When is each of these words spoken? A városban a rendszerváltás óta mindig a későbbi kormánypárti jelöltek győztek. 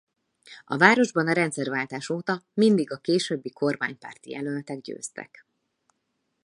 A 0.65 0.77
városban 0.77 1.27
a 1.27 1.33
rendszerváltás 1.33 2.09
óta 2.09 2.43
mindig 2.53 2.91
a 2.91 2.97
későbbi 2.97 3.49
kormánypárti 3.51 4.31
jelöltek 4.31 4.81
győztek. 4.81 5.45